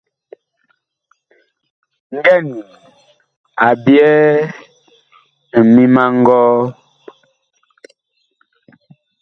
[2.15, 2.45] Ngɛn,
[3.65, 4.21] a ɓyɛɛ
[5.65, 6.53] ŋmim a ngɔɔ.